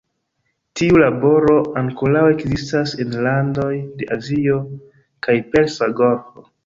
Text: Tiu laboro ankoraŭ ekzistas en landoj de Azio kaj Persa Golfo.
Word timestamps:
Tiu 0.79 0.95
laboro 1.01 1.57
ankoraŭ 1.81 2.23
ekzistas 2.31 2.95
en 3.05 3.13
landoj 3.27 3.69
de 4.01 4.09
Azio 4.17 4.57
kaj 5.29 5.37
Persa 5.53 5.93
Golfo. 6.01 6.49